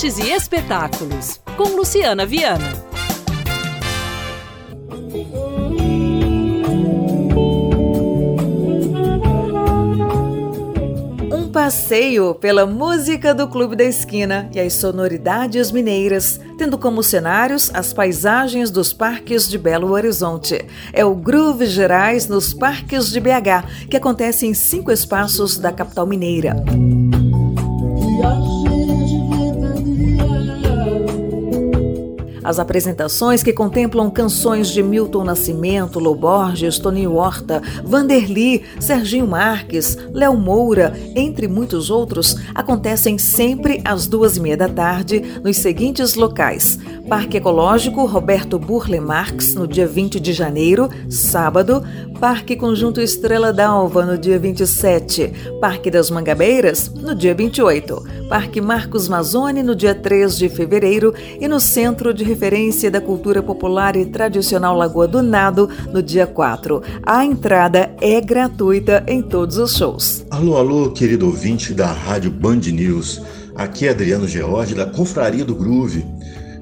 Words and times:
artes 0.00 0.18
e 0.18 0.30
espetáculos, 0.32 1.38
com 1.58 1.76
Luciana 1.76 2.24
Viana. 2.24 2.72
Um 11.30 11.52
passeio 11.52 12.34
pela 12.34 12.64
música 12.64 13.34
do 13.34 13.46
Clube 13.46 13.76
da 13.76 13.84
Esquina 13.84 14.48
e 14.54 14.58
as 14.58 14.72
sonoridades 14.72 15.70
mineiras, 15.70 16.40
tendo 16.56 16.78
como 16.78 17.02
cenários 17.02 17.70
as 17.74 17.92
paisagens 17.92 18.70
dos 18.70 18.94
parques 18.94 19.46
de 19.46 19.58
Belo 19.58 19.92
Horizonte. 19.92 20.64
É 20.94 21.04
o 21.04 21.14
Groove 21.14 21.66
Gerais 21.66 22.26
nos 22.26 22.54
Parques 22.54 23.10
de 23.10 23.20
BH, 23.20 23.88
que 23.90 23.98
acontece 23.98 24.46
em 24.46 24.54
cinco 24.54 24.90
espaços 24.90 25.58
da 25.58 25.70
capital 25.70 26.06
mineira. 26.06 26.56
As 32.50 32.58
apresentações 32.58 33.44
que 33.44 33.52
contemplam 33.52 34.10
canções 34.10 34.70
de 34.70 34.82
Milton 34.82 35.22
Nascimento, 35.22 36.00
Lô 36.00 36.16
Borges, 36.16 36.80
Toninho 36.80 37.14
Horta, 37.14 37.62
Vanderly, 37.84 38.64
Serginho 38.80 39.24
Marques, 39.24 39.96
Léo 40.12 40.36
Moura, 40.36 40.92
entre 41.14 41.46
muitos 41.46 41.90
outros, 41.90 42.36
acontecem 42.52 43.18
sempre 43.18 43.80
às 43.84 44.08
duas 44.08 44.36
e 44.36 44.40
meia 44.40 44.56
da 44.56 44.68
tarde 44.68 45.20
nos 45.44 45.58
seguintes 45.58 46.16
locais: 46.16 46.76
Parque 47.10 47.38
Ecológico 47.38 48.04
Roberto 48.04 48.56
Burle 48.56 49.00
Marx, 49.00 49.52
no 49.54 49.66
dia 49.66 49.84
20 49.84 50.20
de 50.20 50.32
janeiro, 50.32 50.88
sábado, 51.08 51.82
Parque 52.20 52.54
Conjunto 52.54 53.00
Estrela 53.00 53.52
d'Alva, 53.52 54.06
no 54.06 54.16
dia 54.16 54.38
27, 54.38 55.32
Parque 55.60 55.90
das 55.90 56.08
Mangabeiras, 56.08 56.88
no 56.88 57.12
dia 57.12 57.34
28, 57.34 58.28
Parque 58.28 58.60
Marcos 58.60 59.08
Mazzoni, 59.08 59.60
no 59.60 59.74
dia 59.74 59.92
3 59.92 60.38
de 60.38 60.48
fevereiro 60.48 61.12
e 61.40 61.48
no 61.48 61.58
Centro 61.58 62.14
de 62.14 62.22
Referência 62.22 62.88
da 62.92 63.00
Cultura 63.00 63.42
Popular 63.42 63.96
e 63.96 64.06
Tradicional 64.06 64.76
Lagoa 64.76 65.08
do 65.08 65.20
Nado, 65.20 65.68
no 65.92 66.00
dia 66.00 66.28
4. 66.28 66.80
A 67.02 67.24
entrada 67.24 67.90
é 68.00 68.20
gratuita 68.20 69.02
em 69.08 69.20
todos 69.20 69.58
os 69.58 69.76
shows. 69.76 70.24
Alô, 70.30 70.56
alô, 70.56 70.92
querido 70.92 71.26
ouvinte 71.26 71.74
da 71.74 71.90
Rádio 71.90 72.30
Band 72.30 72.60
News. 72.72 73.20
Aqui 73.56 73.88
é 73.88 73.90
Adriano 73.90 74.28
George, 74.28 74.76
da 74.76 74.86
Confraria 74.86 75.44
do 75.44 75.56
Groove 75.56 76.06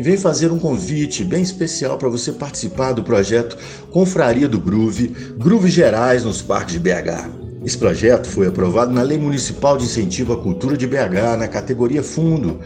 e 0.00 0.02
vem 0.02 0.16
fazer 0.16 0.50
um 0.50 0.58
convite 0.58 1.22
bem 1.22 1.42
especial 1.42 1.98
para 1.98 2.08
você 2.08 2.32
participar 2.32 2.92
do 2.94 3.02
projeto 3.02 3.58
Confraria 3.90 4.48
do 4.48 4.58
Groove, 4.58 5.08
Groove 5.36 5.68
Gerais 5.68 6.24
nos 6.24 6.40
Parques 6.40 6.72
de 6.72 6.78
BH. 6.78 7.28
Esse 7.62 7.76
projeto 7.76 8.26
foi 8.26 8.46
aprovado 8.46 8.90
na 8.94 9.02
Lei 9.02 9.18
Municipal 9.18 9.76
de 9.76 9.84
Incentivo 9.84 10.32
à 10.32 10.38
Cultura 10.38 10.74
de 10.74 10.86
BH, 10.86 11.36
na 11.38 11.46
categoria 11.46 12.02
Fundo, 12.02 12.60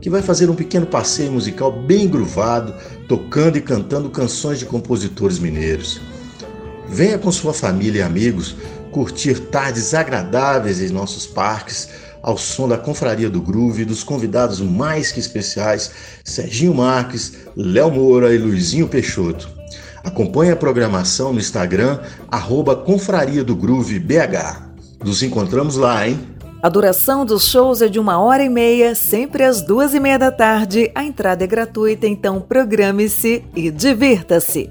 que 0.00 0.08
vai 0.08 0.22
fazer 0.22 0.48
um 0.48 0.54
pequeno 0.54 0.86
passeio 0.86 1.32
musical 1.32 1.72
bem 1.72 2.06
groovado, 2.06 2.72
tocando 3.08 3.58
e 3.58 3.60
cantando 3.60 4.08
canções 4.08 4.60
de 4.60 4.64
compositores 4.64 5.40
mineiros. 5.40 6.00
Venha 6.88 7.18
com 7.18 7.32
sua 7.32 7.52
família 7.52 7.98
e 7.98 8.02
amigos 8.02 8.54
curtir 8.92 9.40
tardes 9.40 9.92
agradáveis 9.92 10.80
em 10.80 10.90
nossos 10.90 11.26
parques 11.26 11.88
ao 12.26 12.36
som 12.36 12.66
da 12.66 12.76
Confraria 12.76 13.30
do 13.30 13.40
Groove 13.40 13.82
e 13.82 13.84
dos 13.84 14.02
convidados 14.02 14.60
mais 14.60 15.12
que 15.12 15.20
especiais 15.20 15.92
Serginho 16.24 16.74
Marques, 16.74 17.34
Léo 17.56 17.92
Moura 17.92 18.34
e 18.34 18.36
Luizinho 18.36 18.88
Peixoto. 18.88 19.48
Acompanhe 20.02 20.50
a 20.50 20.56
programação 20.56 21.32
no 21.32 21.38
Instagram, 21.38 22.00
arroba 22.28 22.74
Confraria 22.74 23.44
do 23.44 23.54
Groove 23.54 24.00
BH. 24.00 24.60
Nos 25.04 25.22
encontramos 25.22 25.76
lá, 25.76 26.08
hein? 26.08 26.18
A 26.60 26.68
duração 26.68 27.24
dos 27.24 27.48
shows 27.48 27.80
é 27.80 27.86
de 27.86 28.00
uma 28.00 28.18
hora 28.18 28.42
e 28.42 28.48
meia, 28.48 28.96
sempre 28.96 29.44
às 29.44 29.62
duas 29.62 29.94
e 29.94 30.00
meia 30.00 30.18
da 30.18 30.32
tarde. 30.32 30.90
A 30.96 31.04
entrada 31.04 31.44
é 31.44 31.46
gratuita, 31.46 32.08
então 32.08 32.40
programe-se 32.40 33.44
e 33.54 33.70
divirta-se. 33.70 34.68